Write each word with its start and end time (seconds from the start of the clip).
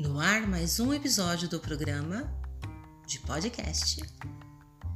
No 0.00 0.18
ar, 0.18 0.48
mais 0.48 0.80
um 0.80 0.94
episódio 0.94 1.46
do 1.46 1.60
programa 1.60 2.26
de 3.06 3.18
podcast 3.18 4.02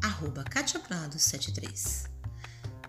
arroba 0.02 0.42
Katia 0.42 0.80
Prado 0.80 1.18
73. 1.18 2.04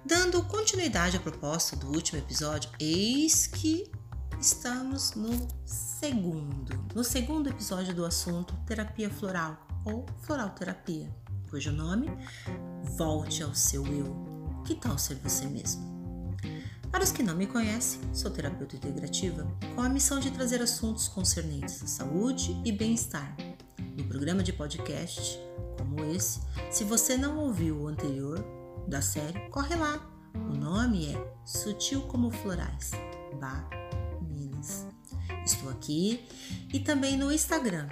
Dando 0.05 0.41
continuidade 0.45 1.17
à 1.17 1.19
proposta 1.19 1.75
do 1.75 1.87
último 1.87 2.17
episódio, 2.17 2.69
eis 2.79 3.47
que 3.47 3.91
estamos 4.39 5.13
no 5.13 5.45
segundo, 5.65 6.85
no 6.95 7.03
segundo 7.03 7.49
episódio 7.49 7.93
do 7.93 8.05
assunto 8.05 8.55
terapia 8.65 9.09
floral 9.09 9.67
ou 9.83 10.05
floral 10.21 10.51
terapia, 10.51 11.13
cujo 11.49 11.69
nome 11.69 12.07
Volte 12.95 13.43
ao 13.43 13.53
seu 13.53 13.85
eu. 13.87 14.63
Que 14.65 14.73
tal 14.75 14.97
ser 14.97 15.15
você 15.15 15.47
mesmo? 15.47 15.94
Para 16.95 17.03
os 17.03 17.11
que 17.11 17.21
não 17.21 17.35
me 17.35 17.45
conhecem, 17.45 17.99
sou 18.13 18.31
terapeuta 18.31 18.77
integrativa 18.77 19.45
com 19.75 19.81
a 19.81 19.89
missão 19.89 20.17
de 20.17 20.31
trazer 20.31 20.61
assuntos 20.61 21.09
concernentes 21.09 21.83
à 21.83 21.87
saúde 21.87 22.57
e 22.63 22.71
bem-estar. 22.71 23.35
No 23.97 24.05
programa 24.05 24.41
de 24.41 24.53
podcast 24.53 25.37
como 25.77 26.05
esse, 26.05 26.39
se 26.71 26.85
você 26.85 27.17
não 27.17 27.37
ouviu 27.37 27.81
o 27.81 27.87
anterior 27.89 28.41
da 28.87 29.01
série, 29.01 29.37
corre 29.49 29.75
lá. 29.75 30.09
O 30.35 30.55
nome 30.55 31.13
é 31.13 31.33
Sutil 31.43 32.03
como 32.03 32.31
Florais, 32.31 32.91
Bar 33.41 33.69
Minas. 34.21 34.87
Estou 35.45 35.69
aqui 35.71 36.25
e 36.73 36.79
também 36.79 37.17
no 37.17 37.29
Instagram, 37.29 37.89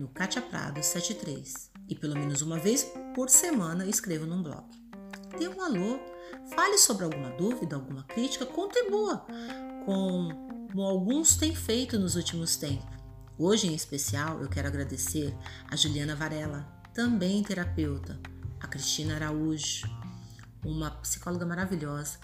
no 0.00 0.08
Katia 0.08 0.42
Prado 0.42 0.82
73 0.82 1.70
e 1.88 1.94
pelo 1.94 2.14
menos 2.14 2.42
uma 2.42 2.58
vez 2.58 2.92
por 3.14 3.30
semana 3.30 3.86
escrevo 3.86 4.26
num 4.26 4.42
blog. 4.42 4.64
Dê 5.38 5.46
um 5.46 5.62
alô 5.62 6.00
Fale 6.50 6.76
sobre 6.78 7.04
alguma 7.04 7.30
dúvida, 7.30 7.76
alguma 7.76 8.02
crítica, 8.02 8.44
contribua, 8.44 9.24
como 9.86 10.82
alguns 10.82 11.36
têm 11.36 11.54
feito 11.54 11.98
nos 11.98 12.16
últimos 12.16 12.56
tempos. 12.56 13.02
Hoje, 13.38 13.68
em 13.68 13.74
especial, 13.74 14.40
eu 14.40 14.48
quero 14.48 14.68
agradecer 14.68 15.34
a 15.70 15.76
Juliana 15.76 16.14
Varela, 16.14 16.66
também 16.92 17.42
terapeuta, 17.42 18.20
a 18.60 18.66
Cristina 18.66 19.14
Araújo, 19.14 19.86
uma 20.64 20.90
psicóloga 20.90 21.46
maravilhosa 21.46 22.18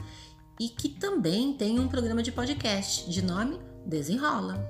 e 0.60 0.68
que 0.68 0.88
também 0.88 1.56
tem 1.56 1.78
um 1.78 1.88
programa 1.88 2.22
de 2.22 2.32
podcast 2.32 3.08
de 3.10 3.22
nome 3.22 3.58
Desenrola. 3.86 4.62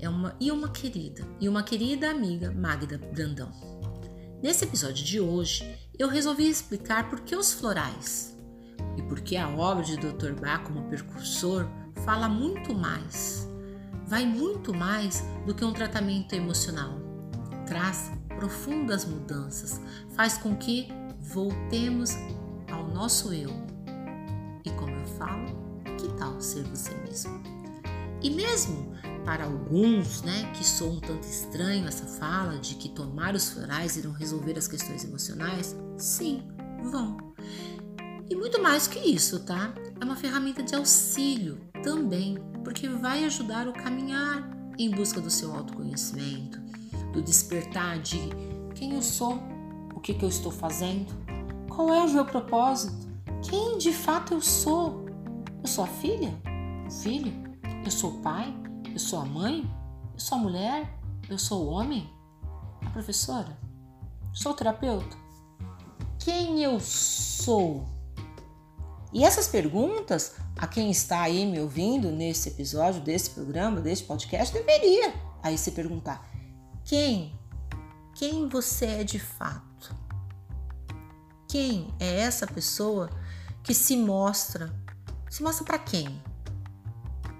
É 0.00 0.08
uma 0.08 0.36
e 0.40 0.50
uma 0.50 0.68
querida, 0.68 1.26
e 1.40 1.48
uma 1.48 1.62
querida 1.62 2.10
amiga, 2.10 2.50
Magda 2.50 2.98
Brandão. 2.98 3.50
Nesse 4.42 4.64
episódio 4.64 5.04
de 5.04 5.20
hoje, 5.20 5.64
eu 5.98 6.08
resolvi 6.08 6.48
explicar 6.48 7.10
por 7.10 7.20
que 7.20 7.34
os 7.34 7.52
florais 7.52 8.37
e 8.96 9.02
por 9.02 9.20
que 9.20 9.36
a 9.36 9.48
obra 9.48 9.84
de 9.84 9.96
Dr. 9.96 10.32
Bach 10.40 10.62
como 10.64 10.88
percursor 10.88 11.66
fala 12.04 12.28
muito 12.28 12.74
mais, 12.74 13.48
vai 14.06 14.24
muito 14.24 14.74
mais 14.74 15.22
do 15.46 15.54
que 15.54 15.64
um 15.64 15.72
tratamento 15.72 16.34
emocional. 16.34 16.98
Traz 17.66 18.10
profundas 18.28 19.04
mudanças, 19.04 19.80
faz 20.14 20.38
com 20.38 20.56
que 20.56 20.88
voltemos 21.20 22.12
ao 22.70 22.88
nosso 22.88 23.32
eu. 23.32 23.50
E 24.64 24.70
como 24.70 24.92
eu 24.92 25.06
falo, 25.18 25.46
que 25.98 26.08
tal 26.18 26.40
ser 26.40 26.62
você 26.64 26.94
mesmo? 26.94 27.42
E 28.22 28.30
mesmo 28.30 28.92
para 29.24 29.44
alguns, 29.44 30.22
né, 30.22 30.50
que 30.54 30.64
soa 30.64 30.92
um 30.92 31.00
tanto 31.00 31.28
estranho 31.28 31.86
essa 31.86 32.06
fala 32.06 32.58
de 32.58 32.76
que 32.76 32.88
tomar 32.88 33.34
os 33.34 33.50
florais 33.50 33.96
irão 33.96 34.12
resolver 34.12 34.56
as 34.56 34.66
questões 34.66 35.04
emocionais, 35.04 35.76
sim, 35.98 36.42
vão. 36.90 37.18
E 38.30 38.34
muito 38.34 38.62
mais 38.62 38.86
que 38.86 38.98
isso, 38.98 39.40
tá? 39.40 39.72
É 40.00 40.04
uma 40.04 40.16
ferramenta 40.16 40.62
de 40.62 40.74
auxílio 40.74 41.60
também, 41.82 42.36
porque 42.62 42.88
vai 42.88 43.24
ajudar 43.24 43.66
o 43.66 43.72
caminhar 43.72 44.50
em 44.78 44.90
busca 44.90 45.20
do 45.20 45.30
seu 45.30 45.54
autoconhecimento, 45.54 46.60
do 47.12 47.22
despertar 47.22 47.98
de 47.98 48.18
quem 48.74 48.94
eu 48.94 49.02
sou, 49.02 49.40
o 49.94 50.00
que, 50.00 50.12
que 50.12 50.24
eu 50.24 50.28
estou 50.28 50.52
fazendo, 50.52 51.12
qual 51.68 51.92
é 51.92 52.02
o 52.04 52.10
meu 52.12 52.24
propósito, 52.24 53.08
quem 53.48 53.78
de 53.78 53.92
fato 53.92 54.34
eu 54.34 54.40
sou. 54.40 55.06
Eu 55.62 55.66
sou 55.66 55.84
a 55.84 55.88
filha? 55.88 56.32
O 56.86 56.90
filho? 56.90 57.32
Eu 57.84 57.90
sou 57.90 58.10
o 58.10 58.18
pai? 58.20 58.54
Eu 58.92 58.98
sou 58.98 59.20
a 59.20 59.24
mãe? 59.24 59.68
Eu 60.12 60.20
sou 60.20 60.38
a 60.38 60.40
mulher? 60.40 60.98
Eu 61.28 61.38
sou 61.38 61.64
o 61.64 61.68
homem? 61.70 62.08
A 62.84 62.90
professora? 62.90 63.58
Sou 64.32 64.52
o 64.52 64.54
terapeuta? 64.54 65.16
Quem 66.18 66.62
eu 66.62 66.78
sou? 66.78 67.97
E 69.12 69.24
essas 69.24 69.48
perguntas, 69.48 70.34
a 70.56 70.66
quem 70.66 70.90
está 70.90 71.22
aí 71.22 71.46
me 71.46 71.58
ouvindo 71.60 72.10
nesse 72.10 72.50
episódio, 72.50 73.00
desse 73.00 73.30
programa, 73.30 73.80
desse 73.80 74.02
podcast, 74.02 74.52
deveria 74.52 75.14
aí 75.42 75.56
se 75.56 75.70
perguntar: 75.70 76.28
quem? 76.84 77.32
Quem 78.14 78.48
você 78.48 78.86
é 78.86 79.04
de 79.04 79.18
fato? 79.18 79.94
Quem 81.48 81.94
é 81.98 82.20
essa 82.20 82.46
pessoa 82.46 83.08
que 83.62 83.72
se 83.72 83.96
mostra? 83.96 84.74
Se 85.30 85.42
mostra 85.42 85.64
para 85.64 85.78
quem? 85.78 86.22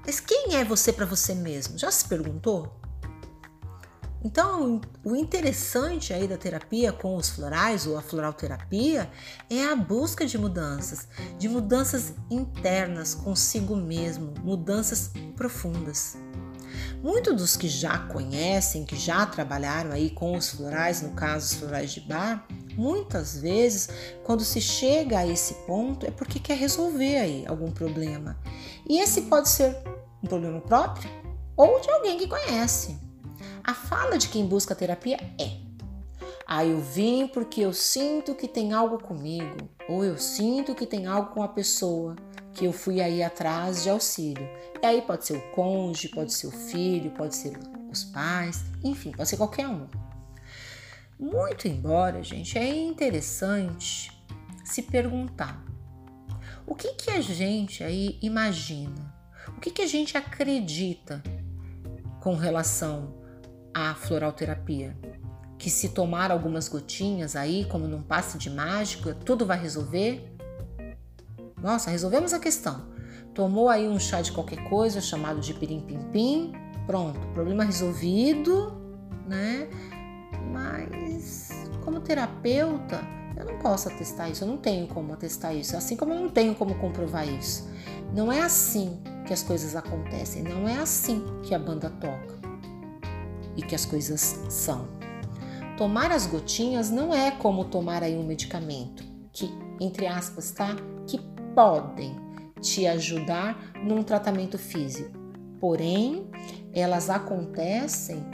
Mas 0.07 0.21
quem 0.21 0.57
é 0.57 0.65
você 0.65 0.93
para 0.93 1.05
você 1.05 1.35
mesmo? 1.35 1.77
Já 1.77 1.91
se 1.91 2.09
perguntou? 2.09 2.81
Então, 4.25 4.81
o 5.05 5.15
interessante 5.15 6.13
aí 6.13 6.27
da 6.27 6.37
terapia 6.37 6.93
com 6.93 7.17
os 7.17 7.29
florais 7.31 7.87
ou 7.87 7.97
a 7.97 8.03
floral 8.03 8.33
terapia 8.33 9.09
é 9.49 9.65
a 9.65 9.77
busca 9.77 10.27
de 10.27 10.37
mudanças, 10.37 11.07
de 11.39 11.49
mudanças 11.49 12.15
internas 12.29 13.15
consigo 13.15 13.77
mesmo, 13.77 14.35
mudanças 14.43 15.13
profundas. 15.37 16.17
Muitos 17.01 17.37
dos 17.37 17.57
que 17.57 17.69
já 17.69 17.97
conhecem, 17.97 18.85
que 18.85 18.97
já 18.97 19.25
trabalharam 19.25 19.93
aí 19.93 20.11
com 20.11 20.37
os 20.37 20.51
florais, 20.51 21.01
no 21.01 21.11
caso 21.11 21.47
os 21.47 21.55
florais 21.55 21.93
de 21.93 22.01
bar, 22.01 22.45
muitas 22.75 23.39
vezes 23.41 23.89
quando 24.25 24.45
se 24.45 24.61
chega 24.61 25.19
a 25.21 25.27
esse 25.27 25.55
ponto 25.67 26.05
é 26.05 26.11
porque 26.11 26.41
quer 26.41 26.57
resolver 26.57 27.19
aí 27.19 27.47
algum 27.47 27.71
problema. 27.71 28.37
E 28.89 28.99
esse 28.99 29.23
pode 29.23 29.49
ser 29.49 29.77
um 30.23 30.27
problema 30.27 30.61
próprio 30.61 31.09
ou 31.57 31.81
de 31.81 31.89
alguém 31.89 32.19
que 32.19 32.27
conhece. 32.27 33.08
A 33.65 33.75
fala 33.75 34.19
de 34.19 34.29
quem 34.29 34.47
busca 34.47 34.75
terapia 34.75 35.17
é: 35.39 35.59
Ah, 36.47 36.65
eu 36.65 36.81
vim 36.81 37.27
porque 37.27 37.61
eu 37.61 37.73
sinto 37.73 38.35
que 38.35 38.49
tem 38.49 38.73
algo 38.73 39.03
comigo, 39.03 39.69
ou 39.89 40.05
eu 40.05 40.17
sinto 40.19 40.75
que 40.75 40.87
tem 40.87 41.07
algo 41.07 41.31
com 41.31 41.43
a 41.43 41.49
pessoa 41.49 42.17
que 42.55 42.65
eu 42.65 42.73
fui 42.73 43.01
aí 43.01 43.23
atrás 43.23 43.83
de 43.83 43.91
auxílio. 43.91 44.49
E 44.83 44.87
aí 44.87 45.03
pode 45.03 45.27
ser 45.27 45.37
o 45.37 45.51
cônjuge, 45.53 46.09
pode 46.09 46.33
ser 46.33 46.47
o 46.47 46.51
filho, 46.51 47.11
pode 47.13 47.35
ser 47.35 47.59
os 47.91 48.05
pais, 48.05 48.65
enfim, 48.83 49.13
pode 49.13 49.29
ser 49.29 49.37
qualquer 49.37 49.69
um. 49.69 49.87
Muito 51.19 51.67
embora, 51.67 52.23
gente, 52.23 52.57
é 52.59 52.69
interessante 52.69 54.11
se 54.65 54.83
perguntar 54.83 55.65
o 56.67 56.75
que 56.75 56.93
que 56.95 57.11
a 57.11 57.21
gente 57.21 57.83
aí 57.83 58.19
imagina 58.21 59.19
o 59.59 59.61
que, 59.61 59.73
que 59.73 59.83
a 59.83 59.87
gente 59.87 60.17
acredita 60.17 61.21
com 62.21 62.37
relação 62.37 63.18
à 63.79 63.95
floralterapia? 63.95 64.97
Que 65.57 65.71
se 65.71 65.91
tomar 65.91 66.31
algumas 66.31 66.69
gotinhas 66.69 67.37
aí, 67.37 67.65
como 67.67 67.87
num 67.87 68.03
passe 68.03 68.39
de 68.39 68.51
mágica, 68.51 69.15
tudo 69.25 69.47
vai 69.47 69.59
resolver? 69.59 70.35
Nossa, 71.63 71.91
resolvemos 71.91 72.33
a 72.33 72.39
questão. 72.39 72.87
Tomou 73.35 73.69
aí 73.69 73.89
um 73.89 73.99
chá 73.99 74.21
de 74.21 74.33
qualquer 74.33 74.69
coisa 74.69 75.01
chamado 75.01 75.41
de 75.41 75.55
pirim-pim-pim, 75.55 76.53
pronto, 76.87 77.21
problema 77.29 77.65
resolvido, 77.65 78.77
né? 79.27 79.69
Mas 80.53 81.51
como 81.85 82.01
terapeuta, 82.01 83.01
eu 83.37 83.45
não 83.45 83.59
posso 83.59 83.89
atestar 83.89 84.31
isso, 84.31 84.43
eu 84.43 84.49
não 84.49 84.57
tenho 84.57 84.89
como 84.89 85.13
atestar 85.13 85.55
isso, 85.55 85.77
assim 85.77 85.97
como 85.97 86.13
eu 86.13 86.21
não 86.21 86.29
tenho 86.29 86.55
como 86.55 86.75
comprovar 86.77 87.29
isso. 87.29 87.69
Não 88.13 88.33
é 88.33 88.41
assim 88.41 89.01
que 89.27 89.33
as 89.33 89.43
coisas 89.43 89.77
acontecem, 89.77 90.43
não 90.43 90.69
é 90.69 90.79
assim 90.79 91.25
que 91.43 91.55
a 91.55 91.59
banda 91.59 91.91
toca 91.91 92.48
e 93.59 93.63
que 93.63 93.75
as 93.75 93.85
coisas 93.85 94.41
são. 94.49 94.89
Tomar 95.77 96.13
as 96.13 96.27
gotinhas 96.27 96.91
não 96.91 97.13
é 97.13 97.31
como 97.33 97.65
tomar 97.65 98.03
aí 98.03 98.17
um 98.17 98.25
medicamento, 98.25 99.05
que, 99.33 99.51
entre 99.81 100.07
aspas, 100.07 100.53
tá? 100.53 100.77
Que 101.07 101.21
podem 101.55 102.17
te 102.61 102.87
ajudar 102.87 103.73
num 103.85 104.03
tratamento 104.03 104.57
físico. 104.57 105.19
Porém, 105.61 106.31
elas 106.73 107.11
acontecem, 107.11 108.25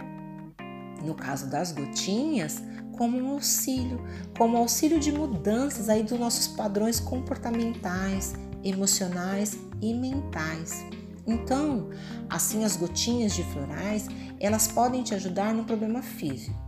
no 1.03 1.15
caso 1.15 1.51
das 1.51 1.73
gotinhas, 1.73 2.63
como 2.97 3.19
um 3.19 3.33
auxílio, 3.33 4.01
como 4.37 4.57
auxílio 4.59 5.01
de 5.01 5.11
mudanças 5.11 5.89
aí 5.89 6.03
dos 6.03 6.19
nossos 6.19 6.49
padrões 6.49 7.01
comportamentais, 7.01 8.35
emocionais 8.63 9.59
e 9.81 9.95
mentais. 9.95 10.85
Então, 11.27 11.91
assim 12.29 12.65
as 12.65 12.77
gotinhas 12.77 13.35
de 13.35 13.43
florais, 13.45 14.07
elas 14.39 14.69
podem 14.69 15.03
te 15.03 15.15
ajudar 15.15 15.55
no 15.55 15.65
problema 15.65 16.03
físico. 16.03 16.65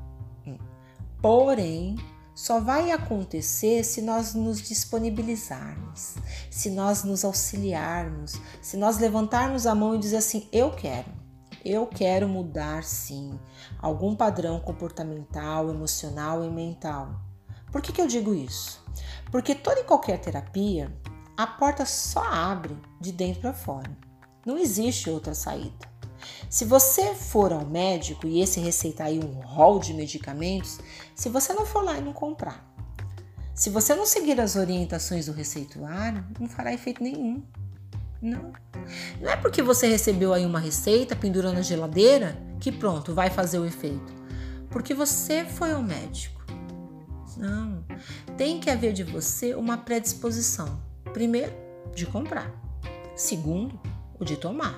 Porém, 1.20 1.96
só 2.34 2.60
vai 2.60 2.90
acontecer 2.90 3.82
se 3.82 4.02
nós 4.02 4.34
nos 4.34 4.60
disponibilizarmos, 4.60 6.16
se 6.50 6.70
nós 6.70 7.02
nos 7.02 7.24
auxiliarmos, 7.24 8.34
se 8.60 8.76
nós 8.76 8.98
levantarmos 8.98 9.66
a 9.66 9.74
mão 9.74 9.94
e 9.94 9.98
dizer 9.98 10.18
assim: 10.18 10.48
eu 10.52 10.70
quero. 10.70 11.08
eu 11.64 11.86
quero 11.86 12.28
mudar 12.28 12.84
sim 12.84 13.40
algum 13.80 14.14
padrão 14.14 14.60
comportamental, 14.60 15.68
emocional 15.70 16.44
e 16.44 16.50
mental. 16.50 17.20
Por 17.72 17.82
que, 17.82 17.92
que 17.92 18.00
eu 18.00 18.06
digo 18.06 18.34
isso? 18.34 18.84
Porque 19.30 19.54
toda 19.54 19.80
e 19.80 19.84
qualquer 19.84 20.20
terapia, 20.20 20.94
a 21.36 21.46
porta 21.46 21.84
só 21.84 22.22
abre 22.22 22.76
de 23.00 23.12
dentro 23.12 23.40
para 23.40 23.52
fora. 23.52 24.05
Não 24.46 24.56
existe 24.56 25.10
outra 25.10 25.34
saída. 25.34 25.96
Se 26.48 26.64
você 26.64 27.14
for 27.14 27.52
ao 27.52 27.66
médico 27.66 28.28
e 28.28 28.40
esse 28.40 28.60
receitar 28.60 29.08
aí 29.08 29.18
um 29.18 29.40
rol 29.40 29.80
de 29.80 29.92
medicamentos, 29.92 30.78
se 31.16 31.28
você 31.28 31.52
não 31.52 31.66
for 31.66 31.82
lá 31.82 31.98
e 31.98 32.00
não 32.00 32.12
comprar, 32.12 32.64
se 33.52 33.68
você 33.70 33.94
não 33.94 34.06
seguir 34.06 34.40
as 34.40 34.54
orientações 34.54 35.26
do 35.26 35.32
receituário, 35.32 36.24
não 36.38 36.48
fará 36.48 36.72
efeito 36.72 37.02
nenhum. 37.02 37.42
Não. 38.22 38.52
Não 39.20 39.28
é 39.28 39.36
porque 39.36 39.62
você 39.62 39.88
recebeu 39.88 40.32
aí 40.32 40.46
uma 40.46 40.60
receita, 40.60 41.16
pendurou 41.16 41.52
na 41.52 41.62
geladeira, 41.62 42.38
que 42.60 42.70
pronto, 42.70 43.14
vai 43.14 43.30
fazer 43.30 43.58
o 43.58 43.66
efeito. 43.66 44.14
Porque 44.70 44.94
você 44.94 45.44
foi 45.44 45.72
ao 45.72 45.82
médico. 45.82 46.40
Não. 47.36 47.84
Tem 48.36 48.60
que 48.60 48.70
haver 48.70 48.92
de 48.92 49.02
você 49.02 49.54
uma 49.54 49.76
predisposição. 49.76 50.80
Primeiro, 51.12 51.52
de 51.94 52.06
comprar. 52.06 52.50
Segundo, 53.16 53.80
o 54.18 54.24
de 54.24 54.36
tomar. 54.36 54.74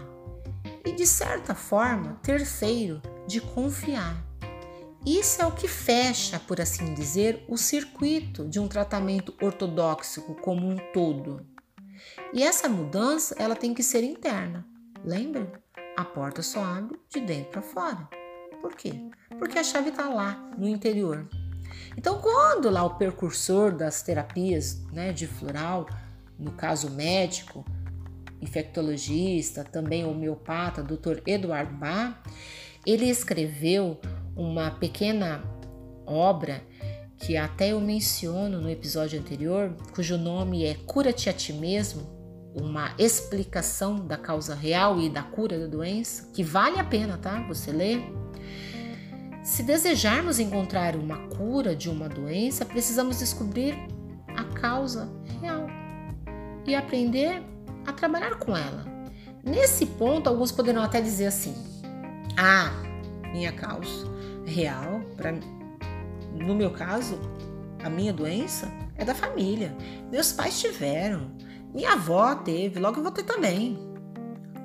E 0.85 0.93
de 0.93 1.07
certa 1.07 1.55
forma, 1.55 2.19
terceiro, 2.23 3.01
de 3.27 3.41
confiar. 3.41 4.25
Isso 5.07 5.41
é 5.41 5.47
o 5.47 5.53
que 5.53 5.69
fecha, 5.69 6.41
por 6.41 6.61
assim 6.61 6.93
dizer, 6.93 7.45
o 7.49 7.57
circuito 7.57 8.47
de 8.47 8.59
um 8.59 8.69
tratamento 8.69 9.35
ortodoxo 9.41 10.23
como 10.43 10.69
um 10.69 10.77
todo. 10.93 11.47
E 12.33 12.43
essa 12.43 12.69
mudança, 12.69 13.35
ela 13.39 13.57
tem 13.57 13.73
que 13.73 13.83
ser 13.83 14.03
interna. 14.03 14.67
Lembra? 15.05 15.63
A 15.97 16.05
porta 16.05 16.43
só 16.43 16.63
abre 16.63 16.99
de 17.09 17.21
dentro 17.21 17.51
para 17.51 17.63
fora. 17.63 18.09
Por 18.61 18.75
quê? 18.75 18.93
Porque 19.39 19.59
a 19.59 19.65
chave 19.65 19.91
está 19.91 20.09
lá, 20.09 20.35
no 20.57 20.69
interior. 20.69 21.27
Então, 21.97 22.21
quando 22.21 22.71
lá 22.71 22.85
o 22.85 22.97
percursor 22.97 23.73
das 23.73 24.03
terapias 24.03 24.85
né, 24.93 25.13
de 25.13 25.27
floral, 25.27 25.89
no 26.39 26.53
caso 26.53 26.91
médico, 26.91 27.65
infectologista, 28.41 29.65
também 29.65 30.05
homeopata, 30.05 30.83
Dr. 30.83 31.21
Eduardo 31.27 31.75
Bach, 31.75 32.17
ele 32.87 33.07
escreveu 33.07 34.01
uma 34.37 34.71
pequena 34.71 35.43
obra 36.07 36.63
que 37.19 37.37
até 37.37 37.73
eu 37.73 37.81
menciono 37.81 38.61
no 38.61 38.71
episódio 38.71 39.19
anterior, 39.19 39.75
cujo 39.95 40.17
nome 40.17 40.65
é 40.65 40.75
Cura-te 40.87 41.29
a 41.29 41.33
ti 41.33 41.53
mesmo, 41.53 42.19
uma 42.55 42.95
explicação 42.99 44.07
da 44.07 44.17
causa 44.17 44.55
real 44.55 45.01
e 45.01 45.11
da 45.11 45.23
cura 45.23 45.59
da 45.59 45.67
doença, 45.67 46.31
que 46.33 46.43
vale 46.43 46.79
a 46.79 46.85
pena, 46.85 47.19
tá? 47.19 47.43
Você 47.49 47.73
lê. 47.73 47.99
Se 49.43 49.63
desejarmos 49.63 50.39
encontrar 50.39 50.95
uma 50.95 51.29
cura 51.29 51.75
de 51.75 51.89
uma 51.89 52.09
doença, 52.09 52.65
precisamos 52.65 53.19
descobrir 53.19 53.75
a 54.37 54.45
causa 54.45 55.11
real 55.41 55.67
e 56.67 56.75
aprender 56.75 57.43
a 57.87 57.93
trabalhar 57.93 58.37
com 58.37 58.57
ela. 58.57 58.85
Nesse 59.45 59.87
ponto, 59.87 60.29
alguns 60.29 60.53
poderão 60.53 60.83
até 60.83 61.01
dizer 61.01 61.27
assim: 61.27 61.55
"Ah, 62.37 62.71
minha 63.33 63.53
causa 63.53 64.07
real 64.45 65.01
para 65.17 65.33
no 66.35 66.55
meu 66.55 66.71
caso, 66.71 67.19
a 67.83 67.91
minha 67.91 68.13
doença 68.13 68.71
é 68.97 69.05
da 69.05 69.15
família. 69.15 69.75
Meus 70.11 70.33
pais 70.33 70.61
tiveram, 70.61 71.31
minha 71.75 71.93
avó 71.93 72.35
teve, 72.35 72.79
logo 72.79 72.99
eu 72.99 73.03
vou 73.03 73.13
ter 73.13 73.25
também. 73.25 73.79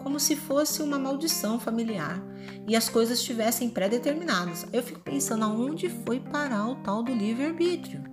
Como 0.02 0.20
se 0.20 0.36
fosse 0.36 0.82
uma 0.82 1.00
maldição 1.00 1.60
familiar 1.60 2.22
e 2.68 2.76
as 2.76 2.90
coisas 2.90 3.20
estivessem 3.20 3.70
pré-determinadas. 3.70 4.66
Eu 4.74 4.84
fico 4.84 5.00
pensando 5.00 5.46
aonde 5.46 5.90
foi 5.90 6.20
parar 6.20 6.68
o 6.68 6.76
tal 6.76 7.02
do 7.02 7.14
livre-arbítrio. 7.14 8.04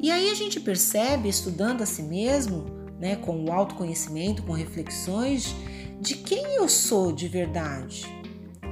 E 0.00 0.10
aí 0.10 0.30
a 0.30 0.34
gente 0.34 0.60
percebe, 0.60 1.28
estudando 1.28 1.82
a 1.82 1.86
si 1.86 2.02
mesmo, 2.02 2.66
né, 2.98 3.16
com 3.16 3.44
o 3.44 3.52
autoconhecimento, 3.52 4.42
com 4.42 4.52
reflexões, 4.52 5.54
de 6.00 6.16
quem 6.16 6.56
eu 6.56 6.68
sou 6.68 7.12
de 7.12 7.28
verdade. 7.28 8.06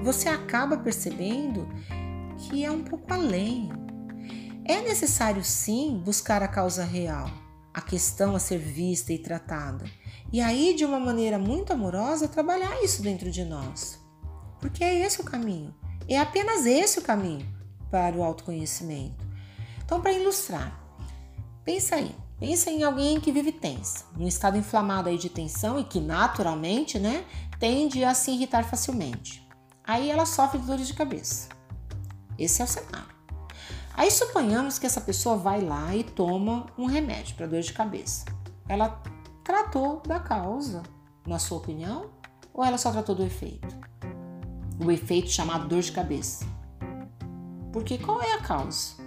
Você 0.03 0.29
acaba 0.29 0.77
percebendo 0.77 1.69
que 2.39 2.65
é 2.65 2.71
um 2.71 2.83
pouco 2.83 3.13
além. 3.13 3.71
É 4.65 4.81
necessário 4.83 5.45
sim 5.45 6.01
buscar 6.05 6.43
a 6.43 6.49
causa 6.49 6.85
real, 6.85 7.31
a 7.73 7.81
questão 7.81 8.35
a 8.35 8.39
ser 8.39 8.59
vista 8.59 9.13
e 9.13 9.19
tratada, 9.19 9.85
e 10.33 10.41
aí 10.41 10.75
de 10.75 10.85
uma 10.85 10.99
maneira 10.99 11.39
muito 11.39 11.73
amorosa 11.73 12.27
trabalhar 12.29 12.83
isso 12.83 13.03
dentro 13.03 13.31
de 13.31 13.45
nós. 13.45 14.01
Porque 14.61 14.83
é 14.83 15.07
esse 15.07 15.21
o 15.21 15.25
caminho, 15.25 15.75
é 16.09 16.19
apenas 16.19 16.67
esse 16.67 16.99
o 16.99 17.03
caminho 17.03 17.47
para 17.91 18.17
o 18.17 18.25
autoconhecimento. 18.25 19.25
Então, 19.85 20.01
para 20.01 20.13
ilustrar, 20.13 20.81
pensa 21.65 21.95
aí, 21.95 22.13
pensa 22.39 22.71
em 22.71 22.83
alguém 22.83 23.21
que 23.21 23.33
vive 23.33 23.53
tensa, 23.53 24.05
num 24.17 24.27
estado 24.27 24.59
inflamado 24.59 25.09
aí 25.09 25.19
de 25.19 25.29
tensão 25.29 25.79
e 25.79 25.85
que 25.85 26.01
naturalmente, 26.01 26.99
né, 26.99 27.25
tende 27.59 28.05
a 28.05 28.15
se 28.15 28.31
irritar 28.31 28.65
facilmente. 28.65 29.47
Aí 29.85 30.11
ela 30.11 30.27
sofre 30.27 30.59
de 30.59 30.67
dores 30.67 30.87
de 30.87 30.95
cabeça. 30.95 31.49
Esse 32.39 32.61
é 32.61 32.65
o 32.65 32.69
cenário. 32.69 33.17
Aí 33.95 34.11
suponhamos 34.11 34.79
que 34.79 34.85
essa 34.85 35.01
pessoa 35.01 35.37
vai 35.37 35.63
lá 35.63 35.95
e 35.97 36.05
toma 36.05 36.67
um 36.77 36.85
remédio 36.85 37.35
para 37.35 37.47
dor 37.47 37.63
de 37.63 37.73
cabeça. 37.73 38.27
Ela 38.69 39.01
tratou 39.43 40.03
da 40.07 40.21
causa, 40.21 40.83
na 41.27 41.39
sua 41.39 41.59
opinião, 41.59 42.11
ou 42.53 42.65
ela 42.65 42.77
só 42.77 42.91
tratou 42.91 43.15
do 43.15 43.25
efeito? 43.25 43.75
O 44.85 44.91
efeito 44.91 45.31
chamado 45.31 45.67
dor 45.67 45.81
de 45.81 45.93
cabeça. 45.93 46.45
Porque 47.73 47.97
qual 47.97 48.21
é 48.21 48.35
a 48.35 48.43
causa? 48.43 49.06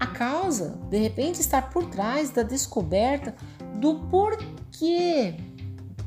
A 0.00 0.06
causa, 0.06 0.78
de 0.88 0.96
repente, 0.96 1.42
está 1.42 1.60
por 1.60 1.84
trás 1.90 2.30
da 2.30 2.42
descoberta 2.42 3.36
do 3.74 4.08
porquê 4.08 5.34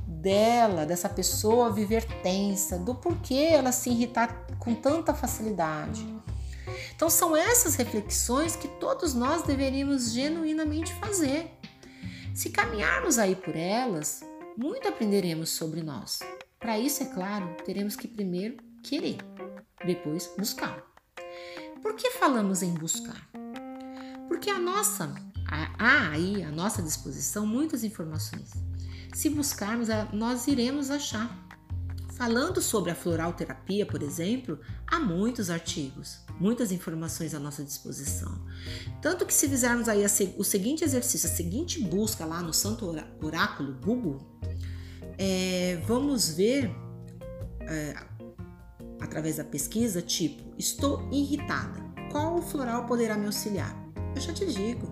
dela, 0.08 0.84
dessa 0.84 1.08
pessoa 1.08 1.72
viver 1.72 2.04
tensa, 2.24 2.80
do 2.80 2.96
porquê 2.96 3.50
ela 3.52 3.72
se 3.72 3.92
irritar 3.92 4.48
com 4.58 4.74
tanta 4.74 5.14
facilidade. 5.14 6.04
Então, 6.96 7.08
são 7.08 7.36
essas 7.36 7.76
reflexões 7.76 8.56
que 8.56 8.68
todos 8.68 9.14
nós 9.14 9.44
deveríamos 9.44 10.12
genuinamente 10.12 10.92
fazer. 10.96 11.52
Se 12.34 12.50
caminharmos 12.50 13.20
aí 13.20 13.36
por 13.36 13.56
elas, 13.56 14.22
muito 14.58 14.88
aprenderemos 14.88 15.52
sobre 15.52 15.84
nós. 15.84 16.20
Para 16.60 16.80
isso, 16.80 17.04
é 17.04 17.06
claro, 17.08 17.56
teremos 17.64 17.96
que 17.96 18.08
primeiro 18.08 18.58
querer, 18.82 19.18
depois 19.86 20.32
buscar. 20.36 20.82
Por 21.80 21.94
que 21.96 22.10
falamos 22.12 22.64
em 22.64 22.74
buscar? 22.74 23.30
Porque 24.34 24.50
a 24.50 24.58
nossa 24.58 25.14
há 25.48 26.10
aí 26.10 26.42
à 26.42 26.50
nossa 26.50 26.82
disposição 26.82 27.46
muitas 27.46 27.84
informações. 27.84 28.50
Se 29.14 29.30
buscarmos, 29.30 29.90
nós 30.12 30.48
iremos 30.48 30.90
achar. 30.90 31.48
Falando 32.14 32.60
sobre 32.60 32.90
a 32.90 32.96
floral 32.96 33.34
terapia, 33.34 33.86
por 33.86 34.02
exemplo, 34.02 34.60
há 34.88 35.00
muitos 35.00 35.52
artigos, 35.52 36.18
muitas 36.40 36.72
informações 36.72 37.36
à 37.36 37.40
nossa 37.40 37.64
disposição. 37.64 38.44
Tanto 39.04 39.24
que 39.24 39.34
se 39.34 39.48
fizermos 39.48 39.88
aí 39.88 40.04
o 40.36 40.44
seguinte 40.44 40.84
exercício, 40.84 41.30
a 41.30 41.32
seguinte 41.32 41.80
busca 41.80 42.26
lá 42.26 42.42
no 42.42 42.54
Santo 42.56 42.92
Oráculo 43.22 43.78
Google, 43.86 44.20
é, 45.16 45.80
vamos 45.86 46.30
ver 46.30 46.72
é, 47.62 47.96
através 49.00 49.36
da 49.38 49.44
pesquisa, 49.44 50.02
tipo, 50.02 50.56
estou 50.58 51.08
irritada. 51.12 51.84
Qual 52.12 52.42
floral 52.42 52.88
poderá 52.88 53.16
me 53.16 53.28
auxiliar? 53.28 53.83
Eu 54.16 54.22
já 54.22 54.34
te 54.34 54.46
digo, 54.46 54.88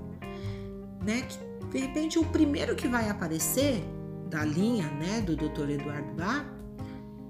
né? 1.04 1.22
Que 1.22 1.52
de 1.68 1.78
repente 1.80 2.20
o 2.20 2.26
primeiro 2.26 2.76
que 2.76 2.88
vai 2.88 3.10
aparecer 3.10 3.84
da 4.30 4.44
linha, 4.46 4.90
né, 4.92 5.22
do 5.22 5.36
Dr. 5.36 5.70
Eduardo 5.70 6.14
Bach 6.14 6.62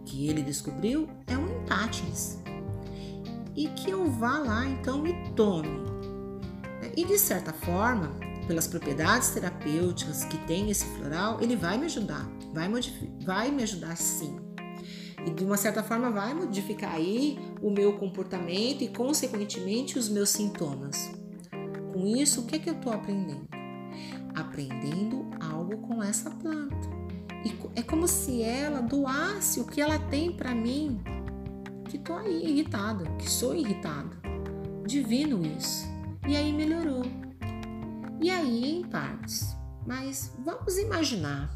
que 0.06 0.28
ele 0.28 0.42
descobriu 0.42 1.08
é 1.28 1.38
um 1.38 1.62
empátis. 1.62 2.40
E 3.56 3.68
que 3.70 3.90
eu 3.90 4.10
vá 4.12 4.40
lá 4.40 4.66
então 4.66 5.06
e 5.06 5.14
tome. 5.36 5.82
E 6.96 7.06
de 7.06 7.18
certa 7.18 7.54
forma, 7.54 8.12
pelas 8.48 8.68
propriedades 8.68 9.30
terapêuticas 9.30 10.26
que 10.26 10.38
tem 10.40 10.70
esse 10.70 10.86
floral, 10.86 11.40
ele 11.42 11.56
vai 11.56 11.78
me 11.78 11.86
ajudar, 11.86 12.30
vai, 12.54 12.70
vai 13.24 13.52
me 13.52 13.64
ajudar 13.64 13.96
sim. 13.96 14.38
E 15.26 15.30
de 15.30 15.46
uma 15.46 15.56
certa 15.56 15.84
forma 15.84 16.10
vai 16.10 16.34
modificar 16.34 16.94
aí 16.96 17.38
o 17.62 17.70
meu 17.70 17.94
comportamento 17.94 18.84
e, 18.84 18.90
consequentemente, 18.90 19.98
os 20.00 20.10
meus 20.10 20.30
sintomas. 20.30 21.12
Com 22.02 22.08
isso, 22.08 22.42
o 22.42 22.46
que, 22.46 22.56
é 22.56 22.60
que 22.60 22.68
eu 22.68 22.74
estou 22.74 22.92
aprendendo? 22.92 23.48
Aprendendo 24.34 25.30
algo 25.40 25.78
com 25.78 26.02
essa 26.02 26.32
planta. 26.32 26.76
E 27.46 27.80
é 27.80 27.84
como 27.84 28.08
se 28.08 28.42
ela 28.42 28.82
doasse 28.82 29.60
o 29.60 29.66
que 29.66 29.80
ela 29.80 30.00
tem 30.00 30.36
para 30.36 30.56
mim, 30.56 31.00
que 31.88 32.00
tô 32.00 32.16
aí 32.16 32.44
irritada, 32.44 33.04
que 33.20 33.30
sou 33.30 33.54
irritada. 33.54 34.18
Divino 34.84 35.46
isso. 35.46 35.86
E 36.28 36.36
aí 36.36 36.52
melhorou. 36.52 37.04
E 38.20 38.32
aí 38.32 38.80
em 38.80 38.82
partes. 38.82 39.56
Mas 39.86 40.34
vamos 40.44 40.80
imaginar 40.80 41.56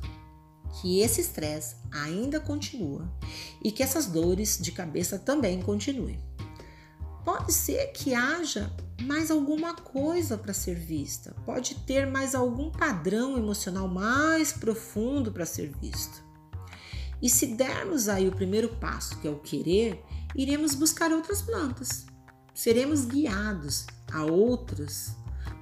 que 0.80 1.00
esse 1.00 1.22
estresse 1.22 1.78
ainda 1.92 2.40
continua 2.40 3.12
e 3.64 3.72
que 3.72 3.82
essas 3.82 4.06
dores 4.06 4.60
de 4.62 4.72
cabeça 4.72 5.18
também 5.18 5.60
continuem. 5.60 6.24
Pode 7.24 7.52
ser 7.52 7.88
que 7.88 8.14
haja 8.14 8.72
mais 9.02 9.30
alguma 9.30 9.74
coisa 9.75 10.38
para 10.38 10.54
ser 10.54 10.75
vista, 10.75 11.36
pode 11.46 11.75
ter 11.86 12.08
mais 12.08 12.34
algum 12.34 12.72
padrão 12.72 13.38
emocional 13.38 13.88
mais 13.88 14.54
profundo 14.54 15.32
para 15.32 15.46
ser 15.46 15.72
visto. 15.82 16.24
E 17.22 17.30
se 17.30 17.48
dermos 17.48 18.08
aí 18.08 18.28
o 18.28 18.36
primeiro 18.36 18.70
passo, 18.75 19.20
que 19.20 19.28
é 19.28 19.32
o 19.32 19.40
querer, 19.40 20.04
iremos 20.36 20.75
buscar 20.75 21.12
outras 21.12 21.42
plantas. 21.42 22.06
Seremos 22.54 23.06
guiados 23.06 23.86
a 24.12 24.24
outras, 24.24 25.16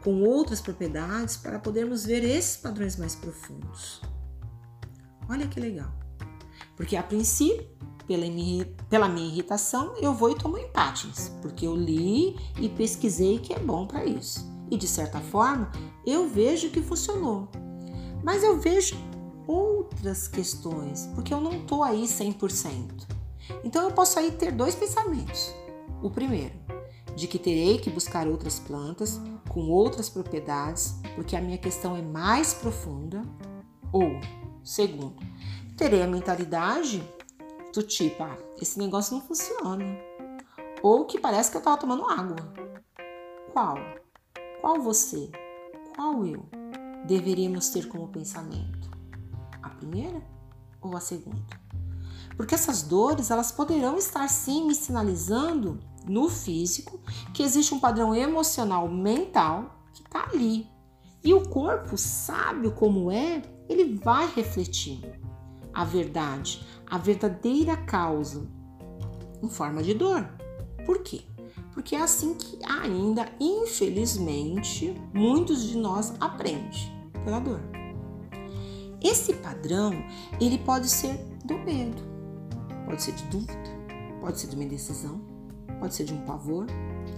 com 0.03 0.21
outras 0.21 0.61
propriedades, 0.61 1.37
para 1.37 1.59
podermos 1.59 2.05
ver 2.05 2.23
esses 2.23 2.57
padrões 2.57 2.97
mais 2.97 3.15
profundos. 3.15 4.01
Olha 5.29 5.47
que 5.47 5.59
legal. 5.59 5.91
Porque 6.75 6.95
a 6.95 7.03
princípio, 7.03 7.67
pela 8.07 8.25
minha, 8.25 8.65
pela 8.89 9.07
minha 9.07 9.27
irritação, 9.27 9.93
eu 9.97 10.13
vou 10.13 10.31
e 10.31 10.35
tomo 10.35 10.57
empates, 10.57 11.31
porque 11.41 11.65
eu 11.65 11.75
li 11.75 12.35
e 12.59 12.69
pesquisei 12.69 13.39
que 13.39 13.53
é 13.53 13.59
bom 13.59 13.85
para 13.85 14.05
isso. 14.05 14.51
E 14.69 14.77
de 14.77 14.87
certa 14.87 15.19
forma, 15.19 15.71
eu 16.05 16.27
vejo 16.27 16.69
que 16.69 16.81
funcionou. 16.81 17.47
Mas 18.23 18.43
eu 18.43 18.59
vejo 18.59 18.95
outras 19.47 20.27
questões, 20.27 21.09
porque 21.13 21.33
eu 21.33 21.41
não 21.41 21.53
estou 21.53 21.83
aí 21.83 22.03
100%. 22.03 23.07
Então 23.63 23.83
eu 23.83 23.91
posso 23.91 24.17
aí 24.19 24.31
ter 24.31 24.51
dois 24.51 24.75
pensamentos. 24.75 25.53
O 26.01 26.09
primeiro, 26.09 26.53
de 27.15 27.27
que 27.27 27.37
terei 27.37 27.77
que 27.77 27.89
buscar 27.89 28.27
outras 28.27 28.59
plantas 28.59 29.19
com 29.49 29.69
outras 29.69 30.09
propriedades, 30.09 30.95
porque 31.15 31.35
a 31.35 31.41
minha 31.41 31.57
questão 31.57 31.95
é 31.95 32.01
mais 32.01 32.53
profunda. 32.53 33.21
Ou, 33.91 34.19
segundo, 34.63 35.15
terei 35.77 36.01
a 36.01 36.07
mentalidade 36.07 37.03
do 37.73 37.81
tipo, 37.81 38.21
ah, 38.23 38.37
esse 38.61 38.77
negócio 38.77 39.15
não 39.15 39.21
funciona. 39.21 39.83
Ou 40.81 41.05
que 41.05 41.19
parece 41.19 41.49
que 41.49 41.57
eu 41.57 41.59
estava 41.59 41.77
tomando 41.77 42.05
água. 42.05 42.35
Qual? 43.51 43.77
Qual 44.61 44.79
você? 44.79 45.31
Qual 45.95 46.25
eu 46.25 46.45
deveríamos 47.05 47.69
ter 47.69 47.87
como 47.87 48.07
pensamento? 48.07 48.91
A 49.61 49.69
primeira 49.69 50.21
ou 50.81 50.95
a 50.95 50.99
segunda? 50.99 51.61
Porque 52.37 52.53
essas 52.53 52.83
dores, 52.83 53.31
elas 53.31 53.51
poderão 53.51 53.97
estar 53.97 54.27
sim 54.29 54.67
me 54.67 54.75
sinalizando 54.75 55.79
no 56.05 56.29
físico 56.29 56.99
que 57.33 57.43
existe 57.43 57.73
um 57.73 57.79
padrão 57.79 58.13
emocional 58.13 58.87
mental 58.87 59.79
que 59.93 60.03
está 60.03 60.29
ali. 60.31 60.67
E 61.23 61.33
o 61.33 61.47
corpo, 61.47 61.97
sabe 61.97 62.69
como 62.71 63.09
é, 63.09 63.41
ele 63.69 63.97
vai 63.97 64.27
refletir 64.33 65.23
a 65.73 65.83
verdade, 65.83 66.65
a 66.87 66.97
verdadeira 66.97 67.75
causa 67.75 68.47
em 69.41 69.49
forma 69.49 69.81
de 69.81 69.93
dor. 69.93 70.27
Por 70.85 70.99
quê? 70.99 71.21
Porque 71.73 71.95
é 71.95 72.01
assim 72.01 72.35
que 72.35 72.59
ainda, 72.65 73.27
infelizmente, 73.39 74.95
muitos 75.13 75.63
de 75.63 75.77
nós 75.77 76.13
aprendem 76.19 76.71
pela 77.25 77.39
dor. 77.39 77.61
Esse 79.01 79.33
padrão, 79.33 79.91
ele 80.39 80.57
pode 80.59 80.89
ser 80.89 81.17
do 81.43 81.57
medo, 81.57 82.01
pode 82.85 83.01
ser 83.01 83.13
de 83.13 83.23
dúvida, 83.23 83.53
pode 84.21 84.39
ser 84.39 84.47
de 84.47 84.55
uma 84.55 84.63
indecisão, 84.63 85.19
pode 85.79 85.93
ser 85.95 86.05
de 86.05 86.13
um 86.13 86.21
pavor. 86.21 86.67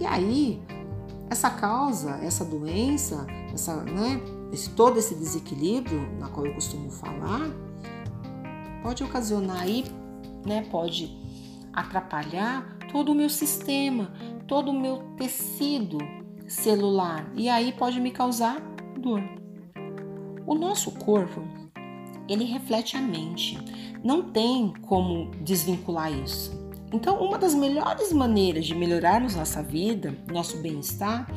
E 0.00 0.06
aí, 0.06 0.60
essa 1.30 1.50
causa, 1.50 2.12
essa 2.22 2.44
doença, 2.44 3.26
essa, 3.52 3.82
né, 3.84 4.20
esse, 4.52 4.70
todo 4.70 4.98
esse 4.98 5.14
desequilíbrio 5.14 6.00
na 6.18 6.28
qual 6.28 6.46
eu 6.46 6.54
costumo 6.54 6.90
falar, 6.90 7.48
pode 8.86 9.02
ocasionar 9.02 9.62
aí, 9.62 9.84
né, 10.46 10.64
pode 10.70 11.10
atrapalhar 11.72 12.78
todo 12.92 13.10
o 13.10 13.14
meu 13.16 13.28
sistema, 13.28 14.12
todo 14.46 14.70
o 14.70 14.80
meu 14.80 14.98
tecido 15.16 15.98
celular 16.46 17.28
e 17.34 17.48
aí 17.48 17.72
pode 17.72 18.00
me 18.00 18.12
causar 18.12 18.60
dor. 18.96 19.20
O 20.46 20.54
nosso 20.54 20.92
corpo, 20.92 21.42
ele 22.28 22.44
reflete 22.44 22.96
a 22.96 23.00
mente. 23.00 23.58
Não 24.04 24.30
tem 24.30 24.72
como 24.82 25.32
desvincular 25.42 26.12
isso. 26.12 26.56
Então, 26.92 27.18
uma 27.18 27.38
das 27.38 27.56
melhores 27.56 28.12
maneiras 28.12 28.66
de 28.66 28.74
melhorarmos 28.76 29.34
nossa 29.34 29.64
vida, 29.64 30.16
nosso 30.32 30.58
bem-estar, 30.58 31.28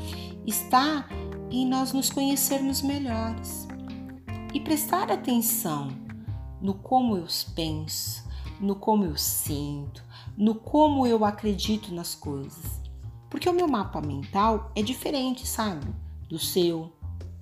está 0.46 1.10
em 1.50 1.66
nós 1.66 1.94
nos 1.94 2.12
conhecermos 2.12 2.84
melhores 2.84 3.68
e 4.54 4.60
prestar 4.60 5.12
atenção 5.12 6.09
no 6.62 6.74
como 6.74 7.18
eu 7.18 7.26
penso, 7.56 8.28
no 8.60 8.76
como 8.76 9.06
eu 9.06 9.18
sinto, 9.18 10.04
no 10.38 10.56
como 10.56 11.06
eu 11.08 11.24
acredito 11.24 11.94
nas 11.94 12.16
coisas. 12.16 12.80
Porque 13.30 13.48
o 13.48 13.54
meu 13.54 13.68
mapa 13.68 14.02
mental 14.02 14.72
é 14.76 14.82
diferente, 14.82 15.48
sabe? 15.48 15.88
Do 16.28 16.40
seu, 16.40 16.92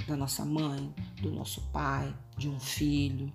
da 0.08 0.16
nossa 0.16 0.44
mãe, 0.44 0.94
do 1.22 1.32
nosso 1.32 1.62
pai, 1.72 2.14
de 2.38 2.50
um 2.50 2.60
filho. 2.60 3.32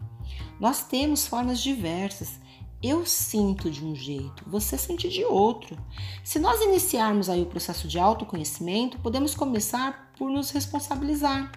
Nós 0.60 0.82
temos 0.84 1.26
formas 1.26 1.60
diversas. 1.60 2.40
Eu 2.82 3.06
sinto 3.06 3.70
de 3.70 3.84
um 3.84 3.94
jeito, 3.94 4.44
você 4.46 4.76
sente 4.76 5.08
de 5.08 5.24
outro. 5.24 5.76
Se 6.24 6.38
nós 6.38 6.60
iniciarmos 6.60 7.28
aí 7.28 7.40
o 7.42 7.46
processo 7.46 7.86
de 7.86 7.98
autoconhecimento, 7.98 8.98
podemos 8.98 9.34
começar 9.34 10.12
por 10.18 10.28
nos 10.28 10.50
responsabilizar, 10.50 11.52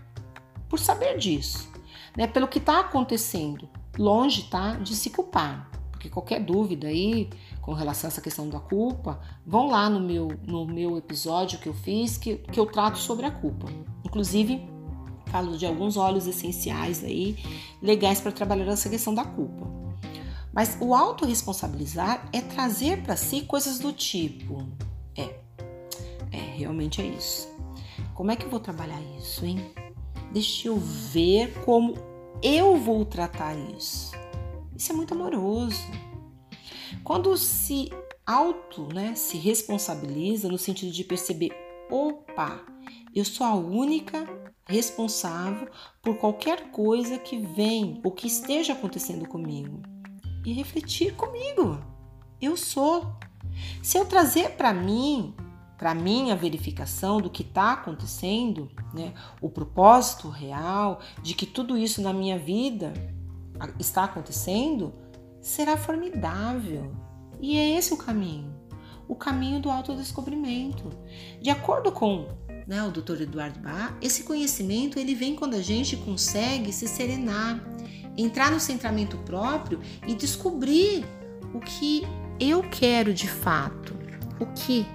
por 0.70 0.78
saber 0.78 1.18
disso, 1.18 1.68
né? 2.16 2.28
Pelo 2.28 2.48
que 2.48 2.60
está 2.60 2.80
acontecendo, 2.80 3.68
longe, 3.98 4.44
tá, 4.44 4.74
de 4.74 4.96
se 4.96 5.10
culpar. 5.10 5.70
Porque 5.92 6.10
qualquer 6.10 6.44
dúvida 6.44 6.88
aí 6.88 7.30
com 7.66 7.74
relação 7.74 8.08
a 8.08 8.10
essa 8.10 8.22
questão 8.22 8.48
da 8.48 8.60
culpa, 8.60 9.20
vão 9.44 9.72
lá 9.72 9.90
no 9.90 10.00
meu, 10.00 10.28
no 10.46 10.68
meu 10.68 11.00
episódio 11.00 11.58
que 11.58 11.68
eu 11.68 11.74
fiz, 11.74 12.16
que, 12.16 12.36
que 12.36 12.60
eu 12.60 12.68
trato 12.68 13.00
sobre 13.00 13.26
a 13.26 13.32
culpa. 13.32 13.66
Inclusive, 14.04 14.64
falo 15.26 15.58
de 15.58 15.66
alguns 15.66 15.98
óleos 15.98 16.28
essenciais 16.28 17.04
aí, 17.04 17.36
legais 17.82 18.22
para 18.22 18.32
trabalhar 18.32 18.68
essa 18.68 18.88
questão 18.88 19.16
da 19.16 19.26
culpa. 19.26 19.68
Mas 20.54 20.78
o 20.80 20.94
autorresponsabilizar 20.94 22.30
é 22.32 22.40
trazer 22.40 23.02
para 23.02 23.16
si 23.16 23.42
coisas 23.42 23.80
do 23.80 23.92
tipo: 23.92 24.64
é, 25.18 25.40
é, 26.32 26.38
realmente 26.58 27.02
é 27.02 27.08
isso. 27.08 27.50
Como 28.14 28.30
é 28.30 28.36
que 28.36 28.46
eu 28.46 28.50
vou 28.52 28.60
trabalhar 28.60 29.02
isso, 29.18 29.44
hein? 29.44 29.74
Deixa 30.32 30.68
eu 30.68 30.78
ver 30.78 31.52
como 31.66 31.96
eu 32.42 32.78
vou 32.78 33.06
tratar 33.06 33.56
isso. 33.56 34.12
Isso 34.76 34.92
é 34.92 34.96
muito 34.96 35.14
amoroso. 35.14 35.84
Quando 37.04 37.36
se 37.38 37.90
auto, 38.26 38.88
né, 38.94 39.16
se 39.16 39.38
responsabiliza 39.38 40.50
no 40.50 40.58
sentido 40.58 40.92
de 40.92 41.04
perceber, 41.04 41.52
opa, 41.90 42.60
eu 43.14 43.24
sou 43.24 43.46
a 43.46 43.56
única 43.56 44.28
responsável 44.68 45.70
por 46.02 46.18
qualquer 46.18 46.72
coisa 46.72 47.18
que 47.18 47.38
vem 47.38 48.02
ou 48.04 48.12
que 48.12 48.28
esteja 48.28 48.74
acontecendo 48.74 49.28
comigo. 49.28 49.82
E 50.46 50.54
refletir 50.54 51.16
comigo. 51.16 51.80
Eu 52.42 52.58
sou. 52.58 53.06
Se 53.82 53.98
eu 53.98 54.06
trazer 54.06 54.52
para 54.52 54.74
mim 54.74 55.34
para 55.78 55.94
mim 55.94 56.32
a 56.32 56.36
verificação 56.36 57.20
do 57.20 57.30
que 57.30 57.42
está 57.42 57.74
acontecendo, 57.74 58.70
né, 58.94 59.14
o 59.42 59.50
propósito 59.50 60.30
real 60.30 61.00
de 61.22 61.34
que 61.34 61.46
tudo 61.46 61.78
isso 61.78 62.02
na 62.02 62.14
minha 62.14 62.38
vida 62.38 62.94
está 63.80 64.06
acontecendo, 64.06 64.94
será 65.42 65.78
formidável. 65.78 66.92
E 67.42 67.58
é 67.58 67.78
esse 67.78 67.94
o 67.94 67.98
caminho, 67.98 68.54
o 69.08 69.16
caminho 69.16 69.60
do 69.60 69.70
autodescobrimento. 69.70 70.90
De 71.42 71.50
acordo 71.50 71.92
com 71.92 72.28
né, 72.66 72.84
o 72.84 72.92
Dr. 72.92 73.22
Eduardo 73.22 73.60
Bach, 73.60 73.94
esse 74.02 74.24
conhecimento 74.24 74.98
ele 74.98 75.14
vem 75.14 75.36
quando 75.36 75.56
a 75.56 75.62
gente 75.62 75.98
consegue 75.98 76.72
se 76.72 76.88
serenar, 76.88 77.64
entrar 78.18 78.52
no 78.52 78.60
centramento 78.60 79.18
próprio 79.20 79.80
e 80.08 80.16
descobrir 80.16 81.06
o 81.54 81.60
que 81.60 82.04
eu 82.40 82.64
quero 82.64 83.14
de 83.14 83.28
fato, 83.28 83.94
o 84.40 84.46
que 84.48 84.86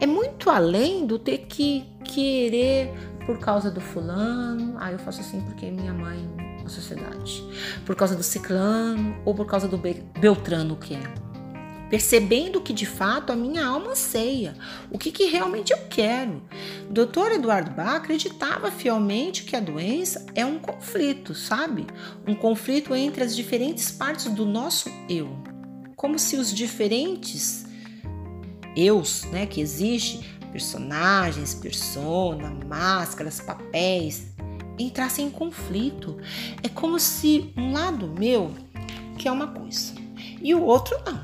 é 0.00 0.06
muito 0.06 0.50
além 0.50 1.06
do 1.06 1.18
ter 1.18 1.38
que 1.48 1.84
querer 2.04 2.92
por 3.26 3.38
causa 3.38 3.70
do 3.70 3.80
fulano, 3.80 4.76
ah, 4.78 4.90
eu 4.90 4.98
faço 4.98 5.20
assim 5.20 5.40
porque 5.42 5.66
é 5.66 5.70
minha 5.70 5.92
mãe 5.92 6.18
na 6.62 6.68
sociedade, 6.68 7.44
por 7.84 7.94
causa 7.94 8.16
do 8.16 8.22
ciclano 8.22 9.16
ou 9.24 9.34
por 9.34 9.46
causa 9.46 9.68
do 9.68 9.76
beltrano 10.18 10.76
que 10.76 10.94
é. 10.94 11.28
Percebendo 11.90 12.60
que 12.60 12.72
de 12.72 12.84
fato 12.84 13.32
a 13.32 13.36
minha 13.36 13.66
alma 13.66 13.92
anseia, 13.92 14.54
o 14.90 14.98
que, 14.98 15.10
que 15.10 15.24
realmente 15.24 15.72
eu 15.72 15.78
quero. 15.88 16.42
Doutor 16.90 17.32
Eduardo 17.32 17.70
Bach 17.70 17.96
acreditava 17.96 18.70
fielmente 18.70 19.44
que 19.44 19.56
a 19.56 19.60
doença 19.60 20.26
é 20.34 20.44
um 20.44 20.58
conflito, 20.58 21.34
sabe? 21.34 21.86
Um 22.26 22.34
conflito 22.34 22.94
entre 22.94 23.24
as 23.24 23.34
diferentes 23.34 23.90
partes 23.90 24.26
do 24.26 24.44
nosso 24.44 24.90
eu. 25.08 25.30
Como 25.96 26.18
se 26.18 26.36
os 26.36 26.52
diferentes 26.54 27.67
eus, 28.78 29.24
né, 29.24 29.46
que 29.46 29.60
existe, 29.60 30.20
personagens, 30.52 31.54
persona, 31.54 32.50
máscaras, 32.66 33.40
papéis, 33.40 34.28
entrassem 34.78 35.26
em 35.26 35.30
conflito. 35.30 36.18
É 36.62 36.68
como 36.68 36.98
se 36.98 37.52
um 37.56 37.72
lado 37.72 38.06
meu 38.06 38.54
quer 39.18 39.32
uma 39.32 39.48
coisa 39.48 39.94
e 40.40 40.54
o 40.54 40.62
outro 40.62 40.96
não. 41.04 41.20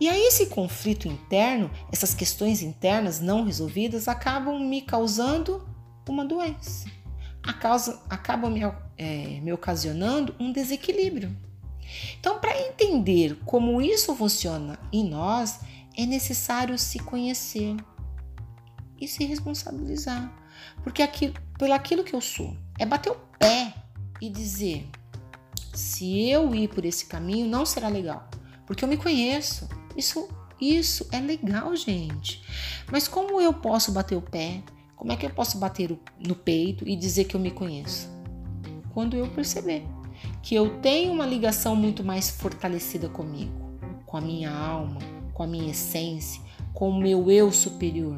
E 0.00 0.08
aí 0.08 0.26
esse 0.26 0.46
conflito 0.46 1.08
interno, 1.08 1.70
essas 1.92 2.14
questões 2.14 2.62
internas 2.62 3.20
não 3.20 3.44
resolvidas 3.44 4.08
acabam 4.08 4.58
me 4.58 4.82
causando 4.82 5.66
uma 6.08 6.24
doença. 6.24 6.88
A 7.42 7.52
causa, 7.52 8.00
acabam 8.08 8.50
me, 8.50 8.60
é, 8.96 9.40
me 9.40 9.52
ocasionando 9.52 10.34
um 10.38 10.52
desequilíbrio. 10.52 11.34
Então, 12.18 12.38
para 12.38 12.58
entender 12.60 13.38
como 13.44 13.80
isso 13.80 14.14
funciona 14.14 14.78
em 14.92 15.08
nós, 15.08 15.60
é 15.96 16.06
necessário 16.06 16.78
se 16.78 16.98
conhecer 16.98 17.76
e 19.00 19.06
se 19.06 19.24
responsabilizar. 19.24 20.32
Porque 20.82 21.02
aquilo, 21.02 21.34
pelo 21.58 21.72
aquilo 21.72 22.04
que 22.04 22.14
eu 22.14 22.20
sou, 22.20 22.56
é 22.78 22.86
bater 22.86 23.10
o 23.10 23.16
pé 23.38 23.74
e 24.20 24.28
dizer: 24.28 24.88
se 25.72 26.28
eu 26.28 26.54
ir 26.54 26.68
por 26.68 26.84
esse 26.84 27.06
caminho, 27.06 27.46
não 27.46 27.66
será 27.66 27.88
legal, 27.88 28.28
porque 28.66 28.84
eu 28.84 28.88
me 28.88 28.96
conheço. 28.96 29.68
Isso, 29.96 30.28
isso 30.60 31.06
é 31.12 31.20
legal, 31.20 31.74
gente. 31.76 32.42
Mas 32.90 33.06
como 33.08 33.40
eu 33.40 33.52
posso 33.52 33.92
bater 33.92 34.16
o 34.16 34.22
pé? 34.22 34.62
Como 34.96 35.12
é 35.12 35.16
que 35.16 35.26
eu 35.26 35.30
posso 35.30 35.58
bater 35.58 35.96
no 36.18 36.34
peito 36.34 36.88
e 36.88 36.96
dizer 36.96 37.24
que 37.24 37.36
eu 37.36 37.40
me 37.40 37.50
conheço? 37.50 38.08
Quando 38.92 39.16
eu 39.16 39.28
perceber 39.28 39.84
que 40.42 40.54
eu 40.54 40.80
tenho 40.80 41.12
uma 41.12 41.26
ligação 41.26 41.74
muito 41.74 42.04
mais 42.04 42.30
fortalecida 42.30 43.08
comigo, 43.08 43.52
com 44.06 44.16
a 44.16 44.20
minha 44.20 44.50
alma, 44.50 44.98
com 45.34 45.42
a 45.42 45.46
minha 45.46 45.72
essência, 45.72 46.40
com 46.72 46.88
o 46.88 46.98
meu 46.98 47.30
eu 47.30 47.52
superior. 47.52 48.16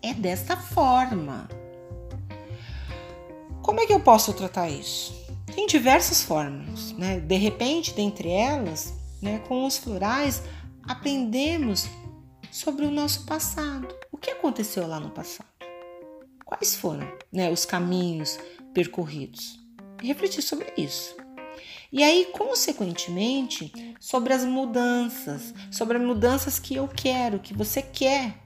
É 0.00 0.14
desta 0.14 0.56
forma. 0.56 1.48
Como 3.62 3.80
é 3.80 3.86
que 3.86 3.92
eu 3.92 4.00
posso 4.00 4.32
tratar 4.32 4.68
isso? 4.68 5.12
Tem 5.54 5.66
diversas 5.66 6.22
formas, 6.22 6.92
né? 6.92 7.18
De 7.18 7.36
repente, 7.36 7.92
dentre 7.92 8.28
elas, 8.28 8.94
né, 9.20 9.40
com 9.48 9.66
os 9.66 9.76
florais, 9.76 10.42
aprendemos 10.84 11.88
sobre 12.50 12.86
o 12.86 12.90
nosso 12.90 13.26
passado. 13.26 13.88
O 14.12 14.16
que 14.16 14.30
aconteceu 14.30 14.86
lá 14.86 15.00
no 15.00 15.10
passado? 15.10 15.48
Quais 16.44 16.76
foram 16.76 17.06
né, 17.32 17.50
os 17.50 17.64
caminhos 17.64 18.38
percorridos? 18.72 19.58
Refletir 20.00 20.42
sobre 20.42 20.72
isso. 20.76 21.16
E 21.90 22.02
aí, 22.02 22.26
consequentemente, 22.32 23.72
sobre 23.98 24.34
as 24.34 24.44
mudanças, 24.44 25.54
sobre 25.70 25.96
as 25.96 26.02
mudanças 26.02 26.58
que 26.58 26.74
eu 26.74 26.86
quero, 26.86 27.38
que 27.38 27.54
você 27.54 27.80
quer 27.80 28.36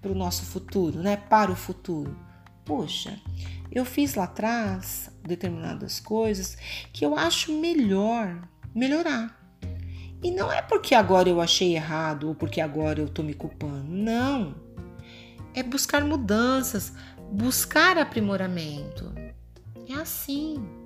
para 0.00 0.10
o 0.10 0.14
nosso 0.14 0.44
futuro, 0.44 1.00
né? 1.00 1.16
Para 1.16 1.52
o 1.52 1.56
futuro. 1.56 2.16
Poxa, 2.64 3.20
eu 3.70 3.84
fiz 3.84 4.14
lá 4.14 4.24
atrás 4.24 5.10
determinadas 5.22 6.00
coisas 6.00 6.56
que 6.92 7.04
eu 7.04 7.16
acho 7.16 7.52
melhor 7.52 8.48
melhorar. 8.74 9.38
E 10.22 10.30
não 10.30 10.50
é 10.50 10.62
porque 10.62 10.94
agora 10.94 11.28
eu 11.28 11.40
achei 11.40 11.74
errado 11.74 12.28
ou 12.28 12.34
porque 12.34 12.60
agora 12.60 12.98
eu 12.98 13.08
tô 13.08 13.22
me 13.22 13.34
culpando. 13.34 13.84
Não. 13.90 14.54
É 15.52 15.62
buscar 15.62 16.02
mudanças, 16.02 16.94
buscar 17.30 17.98
aprimoramento. 17.98 19.12
É 19.86 19.94
assim. 19.94 20.83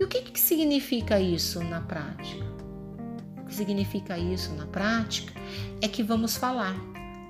E 0.00 0.04
o 0.04 0.08
que, 0.08 0.22
que 0.22 0.40
significa 0.40 1.20
isso 1.20 1.62
na 1.62 1.82
prática? 1.82 2.42
O 3.36 3.44
que 3.44 3.54
significa 3.54 4.16
isso 4.16 4.50
na 4.54 4.64
prática 4.64 5.38
é 5.82 5.86
que 5.86 6.02
vamos 6.02 6.38
falar 6.38 6.74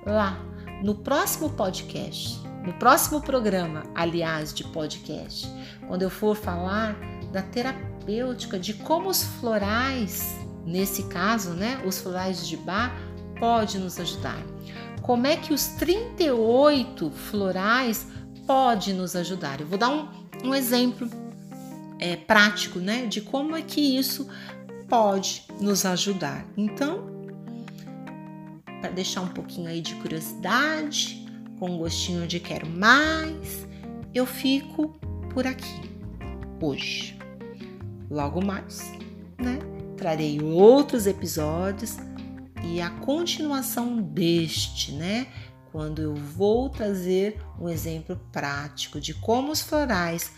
lá 0.05 0.39
no 0.81 0.95
próximo 0.95 1.49
podcast, 1.49 2.39
no 2.65 2.71
próximo 2.75 3.19
programa, 3.19 3.83
aliás, 3.93 4.53
de 4.53 4.63
podcast, 4.63 5.49
quando 5.85 6.03
eu 6.03 6.09
for 6.09 6.33
falar 6.33 6.95
da 7.33 7.41
terapêutica, 7.41 8.57
de 8.57 8.73
como 8.75 9.09
os 9.09 9.21
florais, 9.21 10.33
nesse 10.65 11.03
caso, 11.03 11.49
né, 11.49 11.83
os 11.85 11.99
florais 11.99 12.47
de 12.47 12.55
bar, 12.55 12.95
pode 13.37 13.77
nos 13.79 13.99
ajudar. 13.99 14.41
Como 15.01 15.27
é 15.27 15.35
que 15.35 15.53
os 15.53 15.67
38 15.67 17.11
florais 17.11 18.07
pode 18.47 18.93
nos 18.93 19.13
ajudar? 19.13 19.59
Eu 19.59 19.67
vou 19.67 19.77
dar 19.77 19.89
um, 19.89 20.07
um 20.45 20.55
exemplo 20.55 21.09
é, 22.01 22.15
prático, 22.15 22.79
né, 22.79 23.05
de 23.05 23.21
como 23.21 23.55
é 23.55 23.61
que 23.61 23.79
isso 23.79 24.27
pode 24.89 25.45
nos 25.61 25.85
ajudar. 25.85 26.45
Então, 26.57 27.09
para 28.81 28.89
deixar 28.89 29.21
um 29.21 29.29
pouquinho 29.29 29.69
aí 29.69 29.79
de 29.79 29.95
curiosidade, 29.95 31.23
com 31.59 31.69
um 31.69 31.77
gostinho 31.77 32.27
de 32.27 32.39
quero 32.39 32.67
mais, 32.67 33.67
eu 34.13 34.25
fico 34.25 34.89
por 35.31 35.45
aqui 35.45 35.89
hoje. 36.59 37.17
Logo 38.09 38.43
mais, 38.43 38.91
né? 39.37 39.59
Trarei 39.95 40.41
outros 40.41 41.05
episódios 41.05 41.97
e 42.63 42.81
a 42.81 42.89
continuação 42.89 44.01
deste, 44.01 44.91
né? 44.93 45.27
Quando 45.71 46.01
eu 46.01 46.15
vou 46.15 46.67
trazer 46.67 47.39
um 47.59 47.69
exemplo 47.69 48.19
prático 48.31 48.99
de 48.99 49.13
como 49.13 49.51
os 49.51 49.61
florais 49.61 50.33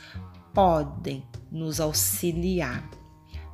podem 0.53 1.25
nos 1.53 1.79
auxiliar. 1.79 2.83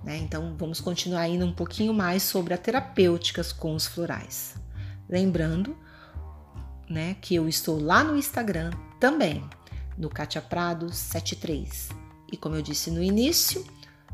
Né? 0.04 0.18
Então, 0.18 0.56
vamos 0.58 0.80
continuar 0.80 1.28
indo 1.28 1.46
um 1.46 1.52
pouquinho 1.52 1.94
mais 1.94 2.24
sobre 2.24 2.54
a 2.54 2.58
terapêuticas 2.58 3.52
com 3.52 3.76
os 3.76 3.86
florais. 3.86 4.56
Lembrando 5.10 5.78
né, 6.90 7.18
que 7.22 7.36
eu 7.36 7.48
estou 7.48 7.80
lá 7.80 8.04
no 8.04 8.16
Instagram 8.18 8.72
também, 9.00 9.44
no 9.98 10.10
Katia 10.10 10.42
Prado 10.42 10.92
73. 10.92 11.90
E 12.32 12.38
como 12.38 12.56
eu 12.56 12.62
disse 12.62 12.90
no 12.90 13.04
início, 13.04 13.66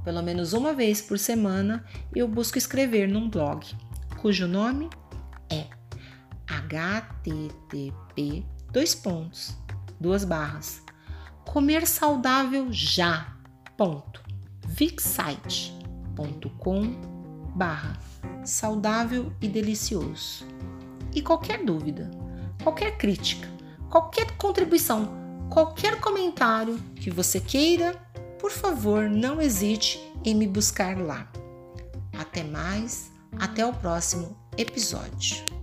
pelo 0.03 0.23
menos 0.23 0.53
uma 0.53 0.73
vez 0.73 1.01
por 1.01 1.19
semana 1.19 1.85
eu 2.13 2.27
busco 2.27 2.57
escrever 2.57 3.07
num 3.07 3.29
blog, 3.29 3.65
cujo 4.17 4.47
nome 4.47 4.89
é 5.49 5.67
http 6.47 8.45
dois 8.71 8.95
pontos, 8.95 9.55
duas 9.99 10.25
barras 10.25 10.85
comer 11.45 11.87
saudável 11.87 12.67
já. 12.71 13.34
Ponto. 13.77 14.21
Vixsite.com 14.67 15.75
barra 17.55 17.97
saudável 18.43 19.31
e 19.41 19.47
delicioso. 19.47 20.45
E 21.13 21.21
qualquer 21.21 21.63
dúvida, 21.63 22.11
qualquer 22.63 22.97
crítica, 22.97 23.47
qualquer 23.89 24.31
contribuição, 24.37 25.09
qualquer 25.49 25.99
comentário 25.99 26.77
que 26.95 27.09
você 27.09 27.39
queira, 27.39 27.95
por 28.39 28.51
favor, 28.51 29.09
não 29.09 29.41
hesite 29.41 29.99
em 30.23 30.35
me 30.35 30.47
buscar 30.47 30.97
lá. 30.97 31.31
Até 32.17 32.43
mais, 32.43 33.11
até 33.39 33.65
o 33.65 33.73
próximo 33.73 34.37
episódio. 34.57 35.54